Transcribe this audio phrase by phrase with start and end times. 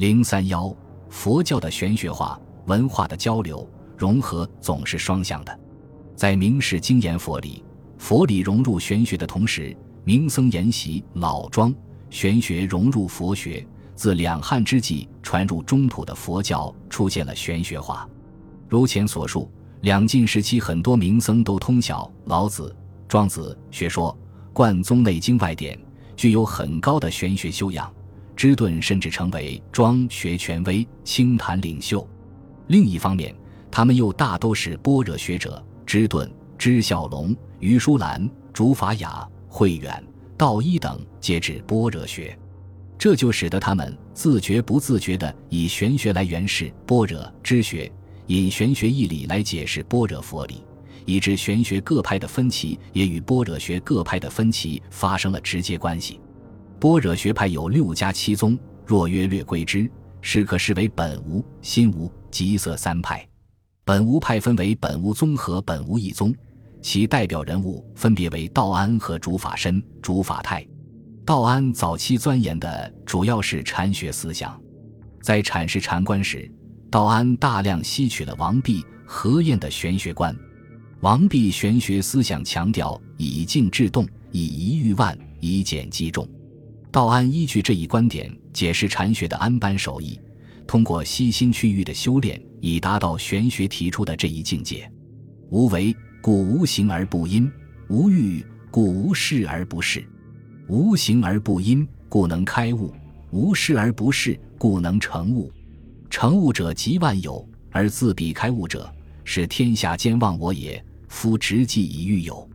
[0.00, 0.74] 零三幺，
[1.10, 3.68] 佛教的玄学化、文化的交流
[3.98, 5.60] 融合总是双向的。
[6.16, 7.62] 在明世经研佛理，
[7.98, 11.70] 佛理融入玄学的同时，明僧研习老庄，
[12.08, 13.62] 玄学融入佛学。
[13.94, 18.08] 自两汉之际传入中土的佛教出现了玄学化。
[18.70, 22.74] 如前所述，两晋时期很多名僧都通晓老子、
[23.06, 24.16] 庄子学说，
[24.54, 25.78] 贯宗内经外典，
[26.16, 27.92] 具有很高的玄学修养。
[28.40, 32.08] 芝顿甚至成为庄学权威、清谈领袖。
[32.68, 33.34] 另一方面，
[33.70, 35.62] 他们又大都是般若学者。
[35.84, 36.26] 芝顿、
[36.56, 40.02] 支孝龙、余叔兰、竺法雅、慧远、
[40.38, 42.34] 道一等皆指般若学。
[42.96, 47.92] 这就使得他们自觉不自觉地以玄学来诠释般若之学，
[48.26, 50.64] 以玄学义理来解释般若佛理，
[51.04, 56.18] 以致玄学各派的分歧也与般若学各派的分歧发生了直接关系。
[56.80, 59.88] 般若学派有六家七宗，若约略归之，
[60.22, 63.24] 是可视为本无、心无、极色三派。
[63.84, 66.34] 本无派分为本无宗和本无一宗，
[66.80, 70.66] 其代表人物分别为道安和竺法身、竺法泰。
[71.26, 74.58] 道安早期钻研的主要是禅学思想，
[75.20, 76.50] 在阐释禅观时，
[76.90, 80.34] 道安大量吸取了王弼、何晏的玄学观。
[81.00, 86.26] 王弼玄学思想强调以静制动，以一御万，以简击众。
[86.92, 90.18] 道安依据这一观点解释禅学的安般手艺，
[90.66, 94.90] 通过悉心区域的修炼，以达到玄学提出的这一境界：
[95.50, 97.50] 无为故无形而不因，
[97.88, 100.04] 无欲故无事而不是。
[100.66, 102.92] 无形而不因，故能开悟；
[103.30, 105.52] 无事而不是，故能成悟。
[106.08, 110.84] 成悟者即万有，而自彼开悟者，是天下间忘我也。
[111.08, 112.48] 夫直计以欲有，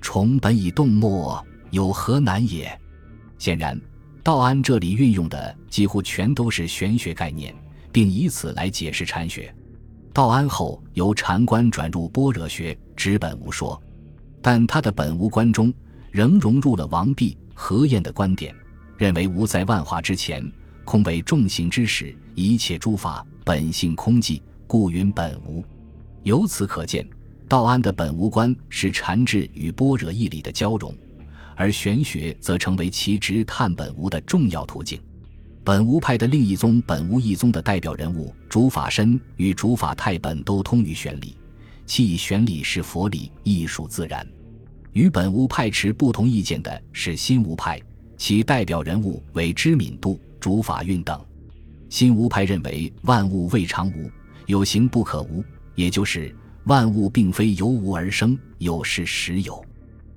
[0.00, 2.76] 崇本以动末，有何难也？
[3.38, 3.80] 显然，
[4.22, 7.54] 道安这里运用的几乎全都是玄学概念，
[7.92, 9.54] 并以此来解释禅学。
[10.12, 13.80] 道安后由禅观转入般若学，直本无说，
[14.42, 15.72] 但他的本无观中
[16.10, 17.36] 仍融入了王弼。
[17.60, 18.54] 何晏的观点
[18.96, 20.40] 认为，无在万化之前，
[20.84, 25.64] 空为众行之始，一切诸法本性空寂，故云本无。
[26.22, 27.04] 由此可见，
[27.48, 30.94] 道安的本无观是禅智与般若义理的交融，
[31.58, 35.00] 而玄学则成为其直探本无的重要途径。
[35.64, 41.36] 本无派的另一宗本无一宗的代表人物竺法身与竺法泰本都通于玄理，
[41.84, 44.24] 其以玄理是佛理，艺术自然。
[44.92, 47.80] 与本无派持不同意见的是心无派，
[48.16, 51.20] 其代表人物为知敏度、竺法运等。
[51.90, 54.08] 心无派认为万物未尝无，
[54.46, 55.44] 有形不可无，
[55.74, 56.32] 也就是
[56.66, 59.60] 万物并非由无而生，有是实有。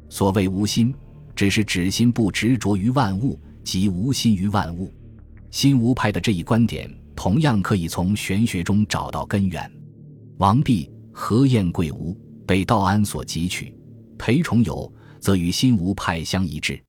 [0.07, 0.93] 所谓无心，
[1.41, 4.93] 只是指心不执着于万物，即无心于万物。
[5.49, 9.71] 心无派的这一观点，同样可以从玄学中找到根源。
[10.37, 12.15] 王弼、何晏贵无
[12.45, 13.75] 被道安所汲取。
[14.19, 16.79] 裴崇有则与心无派相一致。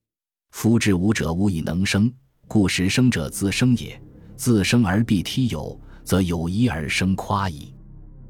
[0.51, 2.13] 夫之无者，无以能生，
[2.47, 3.99] 故时生者自生也。
[4.37, 7.73] 自生而必梯有，则有一而生夸矣。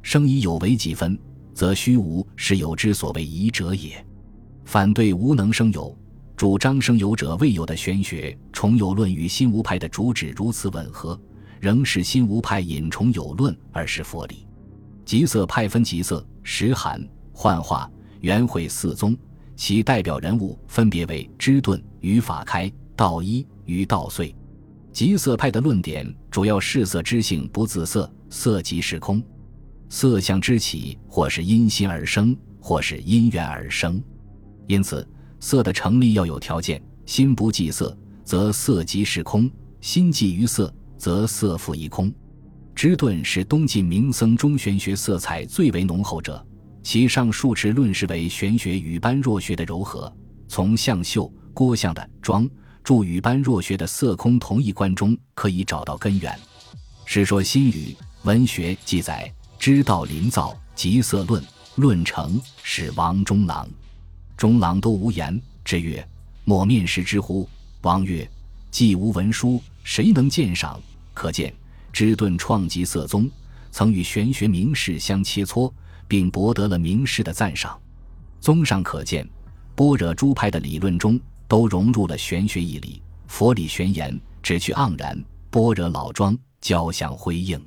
[0.02, 1.18] 生以有为几分，
[1.52, 4.06] 则虚无是有之所谓疑者也。
[4.64, 5.98] 反对无能生有，
[6.42, 11.16] 主张生有者未有的玄学重有论与心无派的主旨如此吻合，
[11.60, 14.44] 仍是心无派引重有论而是佛理。
[15.04, 17.00] 极色派分极色、实寒、
[17.32, 17.88] 幻化。
[18.22, 19.16] 元会四宗，
[19.54, 24.34] 其代表人物分别为知顿、与法开、道一、与道遂。
[24.90, 29.22] 极色派的论点主要是色之性不自色，色即是空。
[29.88, 34.02] 色相之起，或是因心而生，或是因缘而生。
[34.66, 35.08] 因此，
[35.42, 42.10] 色的成立要有条件：心不即色，则色即是空；心即于色，则色复一空。
[42.76, 46.46] 芝顿是东晋名僧中玄学色彩最为浓厚者。
[46.80, 50.10] 其上述持论是为玄学与般若学的柔和，
[50.46, 52.48] 从向秀、郭象的庄
[52.84, 56.32] 注与般若学的色空同一观中可以找到根源。
[57.04, 59.28] 《世说新语》文学记载：
[59.58, 61.42] 知道临造即色论，
[61.74, 63.68] 论成是王中郎。
[64.42, 66.04] 中郎都无言，之曰
[66.44, 67.48] ：“莫面试之乎？”
[67.82, 68.28] 王曰
[68.72, 70.82] ：“既无文书，谁能鉴赏？”
[71.14, 71.54] 可见
[71.92, 73.30] 芝顿创极色宗，
[73.70, 75.72] 曾与玄学名士相切磋。
[76.08, 77.80] 并博得了名士的赞赏。
[78.40, 79.24] 综上可见，
[79.76, 85.16] 般若诸派的理论中都融入了玄学义理，佛理玄言，只趣盎然；
[85.50, 87.64] 般若老庄，交相辉映。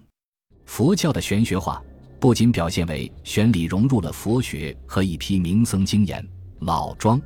[0.66, 1.82] 佛教的玄学化
[2.20, 6.28] 不仅表现为玄理融入了佛学和一批名僧经言
[6.60, 7.22] 老庄，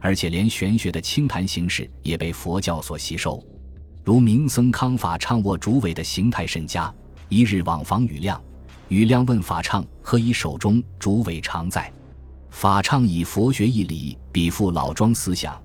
[0.00, 3.42] 而且连玄学的清谈形式也被佛教所吸收。
[4.04, 6.92] 如明僧康法畅握竹尾的形态甚佳。
[7.28, 8.42] 一日往访雨亮，
[8.88, 11.92] 雨亮问法畅何以手中竹尾常在？
[12.50, 15.56] 法畅以佛学义理比附老庄思想，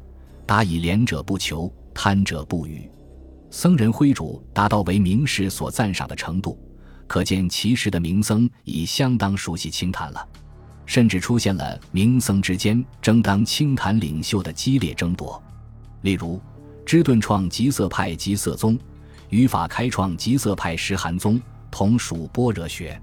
[0.45, 2.87] 答以廉者不求，贪者不语。
[3.49, 6.59] 僧人挥主达到为名士所赞赏的程度，
[7.07, 10.27] 可见其时的名僧已相当熟悉清谈了，
[10.85, 15.41] 甚至出现了名僧之间争当清谈领袖的激烈争夺。
[16.01, 16.41] 例如，
[16.85, 18.77] 支顿创极色派极色宗，
[19.29, 21.41] 语法开创极色派石寒宗，
[21.71, 23.01] 同属般若学。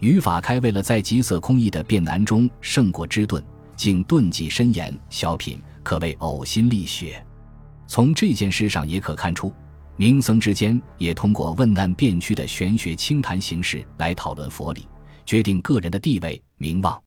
[0.00, 3.42] 语法开为了在极色空义的辩难中胜过支顿，
[3.74, 7.24] 竟顿己深言小品，可谓呕心沥血。
[7.86, 9.52] 从这件事上也可看出。
[9.98, 14.86] 名僧之间也通过问难辩屈的玄学清谈形式来讨论佛理，
[15.24, 17.05] 决定个人的地位名望。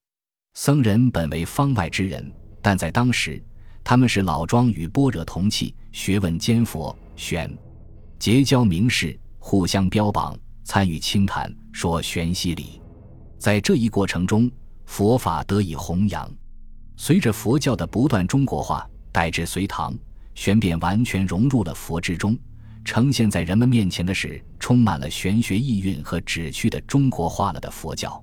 [0.61, 2.29] 僧人本为方外之人，
[2.61, 3.41] 但在当时，
[3.81, 7.49] 他们是老庄与般若同气，学问兼佛玄，
[8.19, 12.81] 结交名士，互相标榜，参与清谈，说玄息理。
[13.37, 14.51] 在这一过程中，
[14.83, 16.29] 佛法得以弘扬。
[16.97, 19.97] 随着佛教的不断中国化，乃至隋唐，
[20.35, 22.37] 玄便完全融入了佛之中。
[22.83, 28.21] 呈现在人们面前的是充满了玄学意蕴和旨趣的中国化了的佛教。